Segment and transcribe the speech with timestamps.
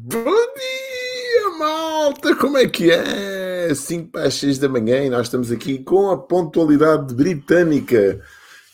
[0.00, 2.36] Bom dia, malta!
[2.36, 3.74] Como é que é?
[3.74, 8.20] 5 para as 6 da manhã e nós estamos aqui com a pontualidade britânica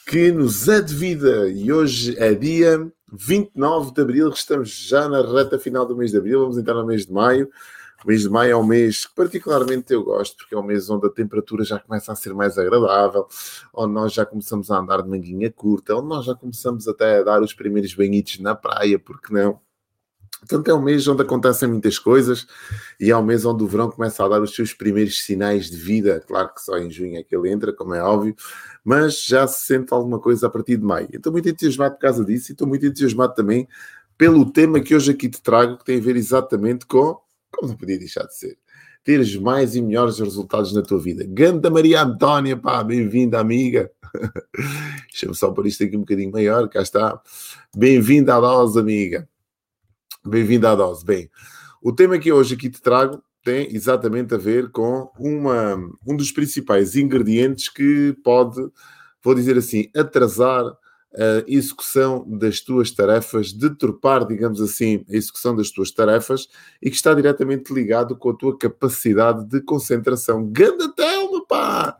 [0.06, 1.48] que nos é devida.
[1.48, 6.18] E hoje é dia 29 de abril, estamos já na reta final do mês de
[6.18, 7.48] abril, vamos entrar no mês de maio.
[8.04, 10.90] O mês de maio é um mês que particularmente eu gosto, porque é um mês
[10.90, 13.26] onde a temperatura já começa a ser mais agradável,
[13.72, 17.22] onde nós já começamos a andar de manguinha curta, onde nós já começamos até a
[17.22, 19.63] dar os primeiros banhitos na praia, porque não?
[20.48, 22.46] Portanto, é um mês onde acontecem muitas coisas
[23.00, 25.76] e é um mês onde o verão começa a dar os seus primeiros sinais de
[25.76, 26.22] vida.
[26.26, 28.36] Claro que só em junho é que ele entra, como é óbvio,
[28.84, 31.08] mas já se sente alguma coisa a partir de maio.
[31.12, 33.66] Estou muito entusiasmado por causa disso e estou muito entusiasmado também
[34.18, 37.18] pelo tema que hoje aqui te trago, que tem a ver exatamente com.
[37.50, 38.58] Como não podia deixar de ser?
[39.02, 41.24] Teres mais e melhores resultados na tua vida.
[41.28, 43.90] Ganda Maria Antónia, pá, bem-vinda, amiga.
[45.10, 47.20] Deixa-me só por isto aqui um bocadinho maior, cá está.
[47.76, 49.28] Bem-vinda à dose, amiga.
[50.26, 51.04] Bem-vindo à dose.
[51.04, 51.30] Bem,
[51.82, 56.32] o tema que hoje aqui te trago tem exatamente a ver com uma, um dos
[56.32, 58.58] principais ingredientes que pode,
[59.22, 65.70] vou dizer assim, atrasar a execução das tuas tarefas, deturpar, digamos assim, a execução das
[65.70, 66.48] tuas tarefas
[66.80, 70.48] e que está diretamente ligado com a tua capacidade de concentração.
[70.50, 71.98] Ganda Telma, pá!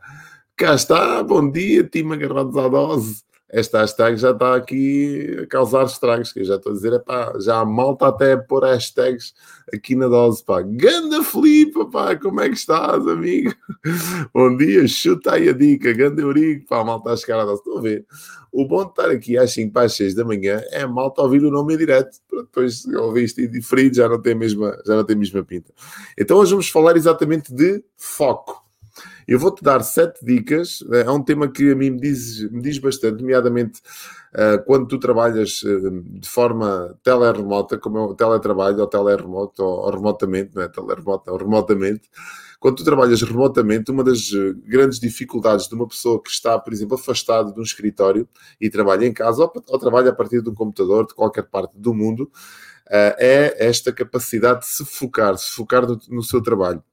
[0.55, 5.85] Cá está, bom dia, time agarrados à dose esta hashtag já está aqui a causar
[5.85, 8.65] estragos, que eu já estou a dizer, é pá, já a malta até a pôr
[8.65, 9.33] hashtags
[9.73, 10.61] aqui na dose, pá.
[10.61, 13.55] Ganda Filipe, pá, como é que estás, amigo?
[14.35, 17.59] Bom dia, chuta aí a dica, ganda Eurico, pá, a malta a chegar à dose,
[17.59, 18.05] estão a ver?
[18.51, 21.21] O bom de estar aqui às 5 para as 6 da manhã é a malta
[21.21, 24.95] ouvir o nome em direto, depois ouviste e diferido, já não tem a mesma, já
[24.95, 25.73] não tem a mesma pinta.
[26.17, 28.64] Então hoje vamos falar exatamente de foco.
[29.27, 30.83] Eu vou-te dar sete dicas.
[30.91, 33.81] É um tema que a mim me diz, me diz bastante, nomeadamente
[34.33, 39.85] uh, quando tu trabalhas uh, de forma teleremota, como é o teletrabalho ou teleremoto, ou,
[39.85, 42.09] ou remotamente, não é teleremoto, ou remotamente.
[42.59, 44.31] Quando tu trabalhas remotamente, uma das
[44.65, 48.27] grandes dificuldades de uma pessoa que está, por exemplo, afastada de um escritório
[48.59, 51.77] e trabalha em casa ou, ou trabalha a partir de um computador de qualquer parte
[51.77, 52.23] do mundo,
[52.87, 56.83] uh, é esta capacidade de se focar, se focar no, no seu trabalho.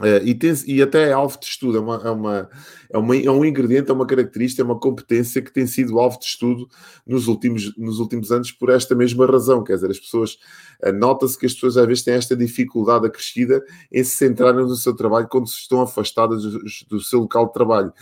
[0.00, 2.50] Uh, e, tem, e, até é alvo de estudo, é, uma, é, uma,
[2.90, 6.18] é, uma, é, um ingrediente, é uma característica, é uma competência que tem sido alvo
[6.20, 6.68] de estudo
[7.04, 9.64] nos últimos, nos últimos anos por esta mesma razão.
[9.64, 10.38] Quer dizer, as pessoas,
[10.84, 14.76] uh, nota-se que as pessoas às vezes têm esta dificuldade acrescida em se centrarem no
[14.76, 17.92] seu trabalho quando se estão afastadas do, do seu local de trabalho.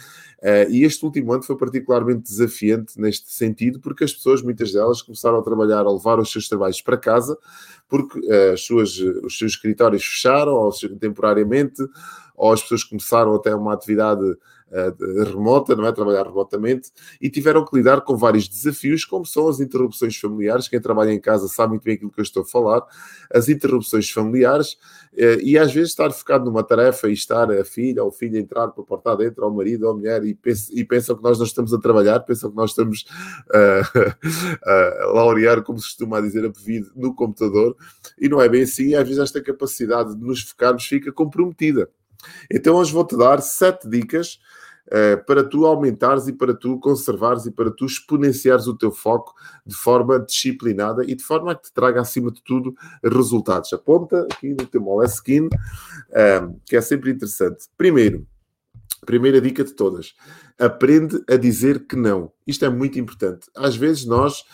[0.46, 5.02] Uh, e este último ano foi particularmente desafiante neste sentido, porque as pessoas, muitas delas,
[5.02, 7.36] começaram a trabalhar, a levar os seus trabalhos para casa,
[7.88, 10.70] porque uh, as suas, os seus escritórios fecharam ou,
[11.00, 11.82] temporariamente,
[12.36, 15.92] ou as pessoas começaram até uma atividade uh, remota, não é?
[15.92, 20.68] Trabalhar remotamente, e tiveram que lidar com vários desafios, como são as interrupções familiares.
[20.68, 22.82] Quem trabalha em casa sabe muito bem aquilo que eu estou a falar,
[23.32, 24.72] as interrupções familiares,
[25.14, 28.36] uh, e às vezes estar focado numa tarefa e estar a filha ou o filho
[28.36, 30.84] a entrar para a porta dentro, ou o marido ou a mulher, e, pensam, e
[30.84, 33.06] pensam que nós não estamos a trabalhar, pensam que nós estamos
[33.50, 37.76] uh, a laurear, como se costuma dizer, a pedir no computador,
[38.18, 41.88] e não é bem assim, e às vezes esta capacidade de nos focarmos fica comprometida.
[42.50, 44.38] Então hoje vou-te dar sete dicas
[44.88, 49.34] uh, para tu aumentares e para tu conservares e para tu exponenciares o teu foco
[49.64, 53.72] de forma disciplinada e de forma que te traga acima de tudo resultados.
[53.72, 57.66] Aponta aqui no teu Moleskine, uh, que é sempre interessante.
[57.76, 58.26] Primeiro,
[59.04, 60.14] primeira dica de todas,
[60.58, 62.32] aprende a dizer que não.
[62.46, 63.48] Isto é muito importante.
[63.54, 64.44] Às vezes nós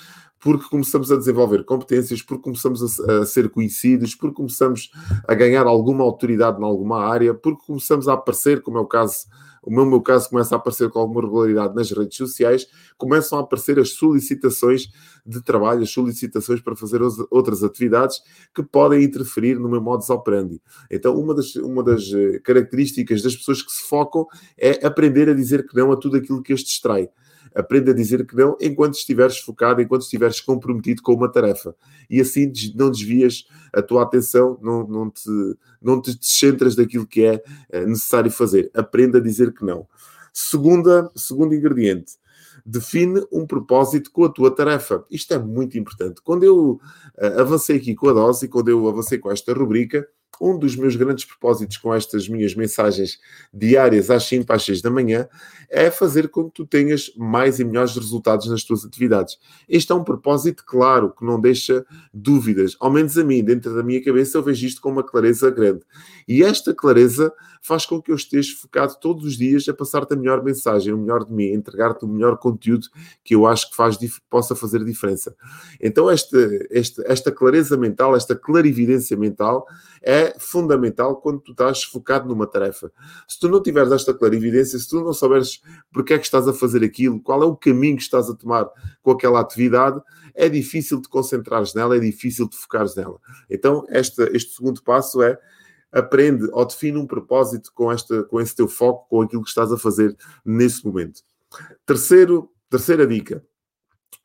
[0.42, 4.91] porque começamos a desenvolver competências, porque começamos a, a, ser conhecidos, porque começamos
[5.26, 9.28] a ganhar alguma autoridade em alguma área, porque começamos a aparecer, como é o caso,
[9.62, 12.66] o meu, meu caso começa a aparecer com alguma regularidade nas redes sociais,
[12.98, 14.88] começam a aparecer as solicitações
[15.25, 17.00] de trabalho, as solicitações para fazer
[17.31, 18.20] outras atividades
[18.52, 20.61] que podem interferir no meu modus operandi.
[20.90, 24.26] Então, uma das, uma das eh, características das pessoas que se focam
[24.58, 27.08] é aprender a dizer que não a tudo aquilo que as distrai.
[27.54, 31.75] Aprende a dizer que não enquanto estiveres focado, enquanto estiveres comprometido com uma tarefa.
[32.08, 35.31] E assim não desvias a tua atenção, não, não, te,
[35.81, 38.70] não te descentras daquilo que é eh, necessário fazer.
[38.75, 39.87] Aprenda a dizer que não.
[40.32, 42.14] Segunda, segundo ingrediente,
[42.64, 45.05] define um propósito com a tua tarefa.
[45.10, 46.22] Isto é muito importante.
[46.22, 46.81] Quando eu
[47.19, 50.06] uh, avancei aqui com a dose, quando eu avancei com esta rubrica,
[50.43, 53.21] um dos meus grandes propósitos com estas minhas mensagens
[53.55, 55.29] diárias às 5 às 6 da manhã
[55.71, 59.39] é fazer com que tu tenhas mais e melhores resultados nas tuas atividades.
[59.69, 62.77] Este é um propósito claro, que não deixa dúvidas.
[62.81, 65.81] Ao menos a mim, dentro da minha cabeça, eu vejo isto com uma clareza grande.
[66.27, 70.17] E esta clareza faz com que eu esteja focado todos os dias a passar-te a
[70.17, 72.89] melhor mensagem, o melhor de mim, a entregar-te o melhor conteúdo
[73.25, 73.97] que eu acho que faz,
[74.29, 75.35] possa fazer diferença.
[75.81, 76.37] Então, esta,
[76.71, 79.67] esta, esta clareza mental, esta clarividência mental
[80.03, 82.93] é fundamental quando tu estás focado numa tarefa.
[83.26, 85.61] Se tu não tiveres esta clarividência, se tu não souberes
[85.93, 88.69] porque é que estás a fazer aquilo, qual é o caminho que estás a tomar
[89.02, 90.00] com aquela atividade,
[90.34, 93.19] é difícil de concentrares nela, é difícil de focares nela.
[93.50, 95.38] Então, esta, este segundo passo é
[95.93, 99.70] aprende ou define um propósito com, esta, com esse teu foco, com aquilo que estás
[99.70, 101.23] a fazer nesse momento.
[101.84, 103.44] Terceiro, terceira dica.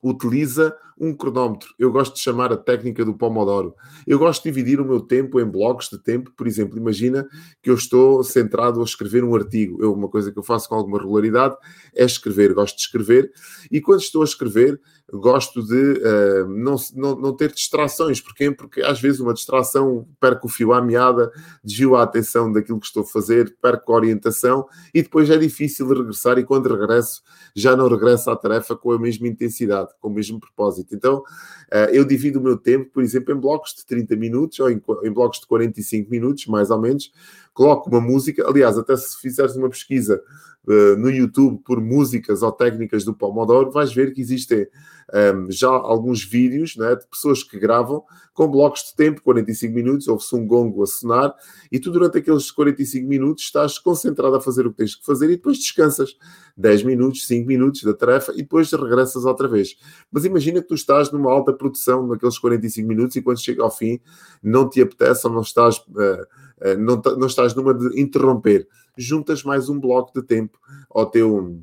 [0.01, 1.73] Utiliza um cronómetro.
[1.77, 3.75] Eu gosto de chamar a técnica do Pomodoro.
[4.05, 6.31] Eu gosto de dividir o meu tempo em blocos de tempo.
[6.35, 7.27] Por exemplo, imagina
[7.61, 9.81] que eu estou centrado a escrever um artigo.
[9.81, 11.55] Eu, uma coisa que eu faço com alguma regularidade
[11.95, 12.53] é escrever.
[12.53, 13.31] Gosto de escrever.
[13.71, 14.79] E quando estou a escrever,
[15.11, 18.19] gosto de uh, não, não, não, ter distrações.
[18.19, 18.51] Porquê?
[18.51, 21.31] Porque às vezes uma distração perco o fio à meada,
[21.63, 25.87] desvio a atenção daquilo que estou a fazer, perco a orientação e depois é difícil
[25.87, 26.37] regressar.
[26.37, 27.21] E quando regresso,
[27.55, 30.86] já não regresso à tarefa com a mesma intensidade, com o mesmo propósito.
[30.93, 34.69] Então, uh, eu divido o meu tempo, por exemplo, em blocos de 30 minutos ou
[34.69, 37.11] em, em blocos de 45 minutos, mais ou menos.
[37.57, 38.47] Coloco uma música.
[38.47, 40.21] Aliás, até se fizeres uma pesquisa
[40.67, 44.67] uh, no YouTube por músicas ou técnicas do Pomodoro, vais ver que existem
[45.13, 50.07] um, já alguns vídeos né, de pessoas que gravam com blocos de tempo, 45 minutos,
[50.07, 51.33] ouve-se um gongo a sonar,
[51.71, 55.25] e tu durante aqueles 45 minutos estás concentrado a fazer o que tens que fazer
[55.25, 56.15] e depois descansas
[56.55, 59.75] 10 minutos, 5 minutos da tarefa e depois regressas outra vez.
[60.11, 63.71] Mas imagina que tu estás numa alta produção naqueles 45 minutos e quando chega ao
[63.71, 63.99] fim
[64.43, 66.21] não te apetece ou não estás, uh,
[66.61, 68.67] uh, não, não estás numa de interromper.
[68.97, 70.57] Juntas mais um bloco de tempo
[70.89, 71.61] ao teu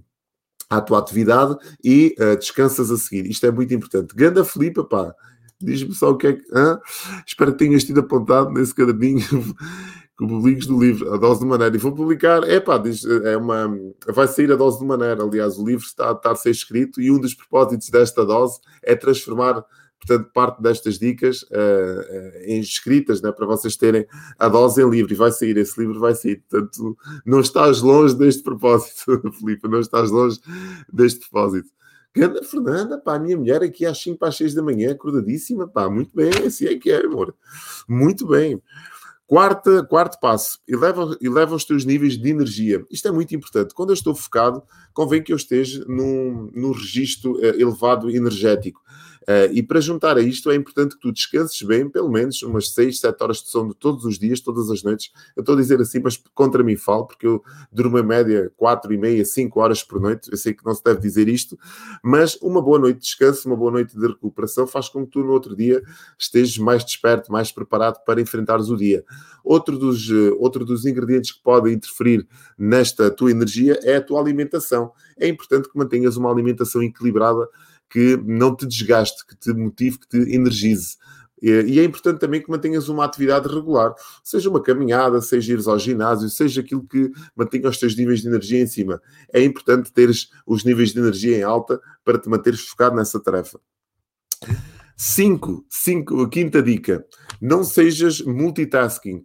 [0.69, 3.27] à tua atividade e uh, descansas a seguir.
[3.27, 4.15] Isto é muito importante.
[4.15, 5.15] Ganda Felipe, pá,
[5.61, 6.45] diz-me só o que é que.
[6.53, 6.79] Hã?
[7.27, 9.21] Espero que tenhas tido apontado nesse caderninho
[10.19, 11.75] que publiques do livro, A Dose de Maneira.
[11.75, 13.77] E vou publicar, é pá, diz, é uma,
[14.09, 15.23] vai sair a Dose de Maneira.
[15.23, 18.95] Aliás, o livro está, está a ser escrito e um dos propósitos desta dose é
[18.95, 19.65] transformar
[20.07, 24.07] portanto, parte destas dicas uh, uh, escritas né, para vocês terem
[24.39, 26.43] a dose em livro e vai sair, esse livro vai sair.
[26.49, 30.39] Portanto, não estás longe deste propósito, Filipe, não estás longe
[30.93, 31.71] deste propósito.
[32.17, 35.67] Ganda Fernanda, pá, a minha mulher aqui às 5 para as 6 da manhã, acordadíssima,
[35.67, 37.35] pá, muito bem, assim é que é, amor.
[37.89, 38.63] Muito bem.
[39.27, 42.85] Quarta, quarto passo, eleva, eleva os teus níveis de energia.
[42.91, 43.75] Isto é muito importante.
[43.75, 44.63] Quando eu estou focado,
[44.93, 48.83] convém que eu esteja num, num registro uh, elevado energético.
[49.25, 52.69] Uh, e para juntar a isto, é importante que tu descanses bem, pelo menos umas
[52.71, 55.11] 6, 7 horas de sono todos os dias, todas as noites.
[55.35, 57.43] Eu estou a dizer assim, mas contra mim falo, porque eu
[57.73, 60.31] durmo em média 4 e meia, 5 horas por noite.
[60.31, 61.59] Eu sei que não se deve dizer isto,
[62.03, 65.25] mas uma boa noite de descanso, uma boa noite de recuperação faz com que tu
[65.25, 65.83] no outro dia
[66.19, 69.05] estejas mais desperto, mais preparado para enfrentares o dia.
[69.43, 72.27] Outro dos, uh, outro dos ingredientes que podem interferir
[72.59, 74.93] nesta tua energia é a tua alimentação.
[75.19, 77.49] É importante que mantenhas uma alimentação equilibrada
[77.91, 80.97] que não te desgaste, que te motive, que te energize.
[81.43, 85.79] E é importante também que mantenhas uma atividade regular, seja uma caminhada, seja ires ao
[85.79, 88.99] ginásio, seja aquilo que mantenha os teus níveis de energia em cima.
[89.31, 93.61] É importante teres os níveis de energia em alta para te manteres focado nessa tarefa.
[94.97, 97.05] Cinco, cinco, quinta dica:
[97.43, 99.23] não sejas multitasking.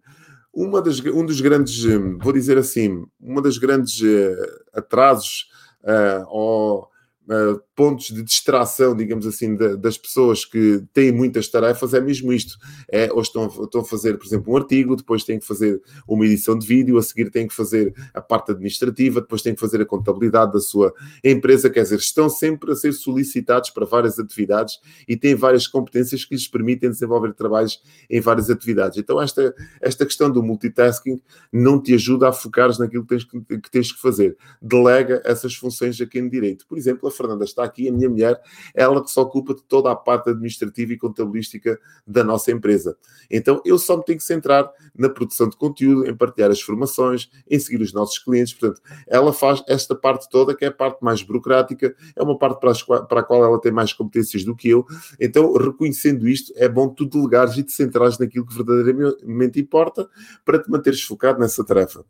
[0.51, 1.83] Uma das, um dos grandes,
[2.21, 5.47] vou dizer assim, uma das grandes uh, atrasos
[5.83, 6.89] uh, ou
[7.29, 12.33] uh, pontos de distração, digamos assim, de, das pessoas que têm muitas tarefas é mesmo
[12.33, 12.57] isto.
[12.91, 16.25] É, ou estão, estão a fazer, por exemplo, um artigo, depois têm que fazer uma
[16.25, 19.81] edição de vídeo, a seguir têm que fazer a parte administrativa, depois têm que fazer
[19.81, 20.93] a contabilidade da sua
[21.23, 26.25] empresa, quer dizer, estão sempre a ser solicitados para várias atividades e têm várias competências
[26.25, 28.97] que lhes permitem desenvolver trabalhos em várias atividades.
[28.97, 31.21] Então, esta, esta questão do multitasking
[31.51, 34.37] não te ajuda a focares naquilo que tens que, que tens que fazer.
[34.61, 36.65] Delega essas funções a quem direito.
[36.67, 38.41] Por exemplo, a Fernanda está aqui, a minha mulher,
[38.73, 42.97] ela que se ocupa de toda a parte administrativa e contabilística da nossa empresa.
[43.29, 47.29] Então eu só me tenho que centrar na produção de conteúdo, em partilhar as formações,
[47.49, 48.53] em seguir os nossos clientes.
[48.53, 52.59] Portanto, ela faz esta parte toda, que é a parte mais burocrática, é uma parte
[52.59, 54.85] para, as, para a qual ela tem mais competências do que eu.
[55.19, 60.09] Então, reconhecendo isto, é bom tu delegares e te centrares naquilo que verdadeiramente importa
[60.45, 62.03] para te manteres focado nessa tarefa.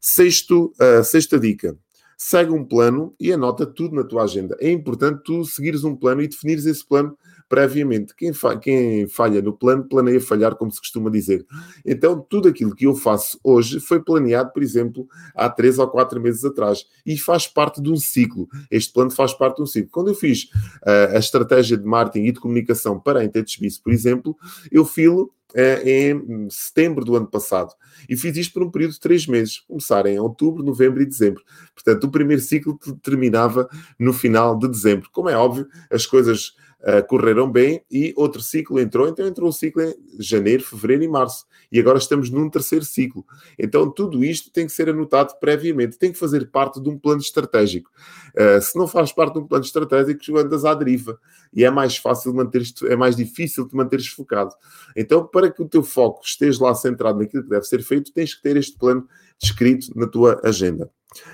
[0.00, 1.78] Sexto, uh, sexta dica
[2.16, 4.56] segue um plano e anota tudo na tua agenda.
[4.60, 7.16] É importante tu seguires um plano e definires esse plano
[7.48, 8.14] previamente.
[8.16, 11.44] Quem, fa quem falha no plano, planeia falhar, como se costuma dizer.
[11.84, 16.20] Então, tudo aquilo que eu faço hoje foi planeado, por exemplo, há três ou quatro
[16.20, 18.48] meses atrás e faz parte de um ciclo.
[18.70, 19.90] Este plano faz parte de um ciclo.
[19.90, 20.44] Quando eu fiz
[20.82, 24.36] uh, a estratégia de marketing e de comunicação para a Intentesbice, por exemplo,
[24.70, 27.72] eu filo em setembro do ano passado.
[28.08, 31.42] E fiz isto por um período de três meses, começar em outubro, novembro e dezembro.
[31.74, 33.68] Portanto, o primeiro ciclo terminava
[33.98, 35.08] no final de dezembro.
[35.12, 39.52] Como é óbvio, as coisas uh, correram bem e outro ciclo entrou, então entrou o
[39.52, 41.46] ciclo em janeiro, fevereiro e março.
[41.72, 43.24] E agora estamos num terceiro ciclo.
[43.58, 47.20] Então tudo isto tem que ser anotado previamente, tem que fazer parte de um plano
[47.20, 47.90] estratégico.
[48.36, 51.18] Uh, se não faz parte de um plano estratégico, andas à deriva.
[51.52, 54.50] E é mais fácil manter é mais difícil de manteres focado.
[54.96, 58.34] Então, para que o teu foco esteja lá centrado naquilo que deve ser feito, tens
[58.34, 59.06] que ter este plano
[59.40, 60.90] descrito na tua agenda.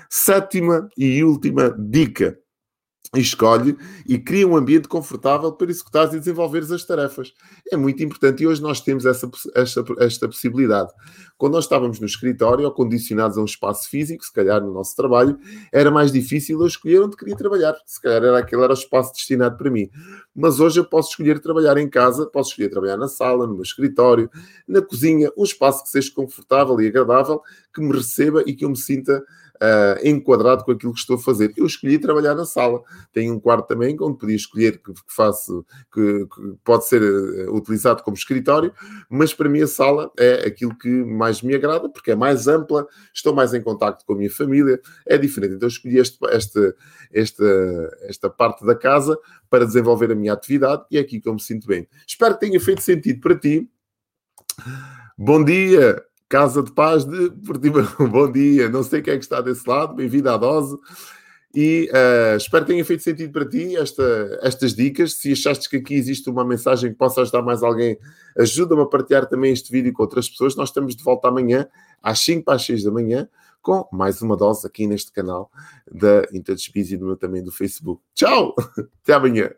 [0.09, 2.37] Sétima e última dica
[3.19, 3.77] escolhe
[4.07, 7.33] e cria um ambiente confortável para executares e desenvolveres as tarefas.
[7.69, 10.89] É muito importante e hoje nós temos essa, esta, esta possibilidade.
[11.37, 14.95] Quando nós estávamos no escritório ou condicionados a um espaço físico, se calhar no nosso
[14.95, 15.37] trabalho,
[15.73, 17.75] era mais difícil eu escolher onde queria trabalhar.
[17.85, 19.89] Se calhar era aquele era o espaço destinado para mim.
[20.33, 23.63] Mas hoje eu posso escolher trabalhar em casa, posso escolher trabalhar na sala, no meu
[23.63, 24.29] escritório,
[24.65, 27.41] na cozinha, um espaço que seja confortável e agradável,
[27.73, 29.21] que me receba e que eu me sinta
[29.61, 31.53] uh, enquadrado com aquilo que estou a fazer.
[31.55, 32.81] Eu escolhi trabalhar na sala.
[33.13, 37.55] Tenho um quarto também onde podia escolher que, que faço, que, que, pode ser uh,
[37.55, 38.73] utilizado como escritório,
[39.09, 42.87] mas para mim a sala é aquilo que mais me agrada, porque é mais ampla,
[43.13, 45.55] estou mais em contato com a minha família, é diferente.
[45.55, 46.75] Então escolhi este, esta,
[47.13, 49.17] esta, esta parte da casa
[49.49, 51.87] para desenvolver a minha atividade e é aqui que eu me sinto bem.
[52.07, 53.69] Espero que tenha feito sentido para ti.
[55.17, 57.85] Bom dia, Casa de Paz de Portimão.
[58.09, 60.77] Bom dia, não sei quem é que está desse lado, bem-vindo à dose.
[61.53, 65.15] E uh, espero que tenha feito sentido para ti esta, estas dicas.
[65.15, 67.99] Se achaste que aqui existe uma mensagem que possa ajudar mais alguém,
[68.37, 70.55] ajuda-me a partilhar também este vídeo com outras pessoas.
[70.55, 71.67] Nós estamos de volta amanhã,
[72.01, 73.27] às 5 para as 6 da manhã,
[73.61, 75.51] com mais uma dose aqui neste canal
[75.91, 78.01] da Interdespis e do meu também do Facebook.
[78.15, 78.55] Tchau!
[79.03, 79.49] Até amanhã!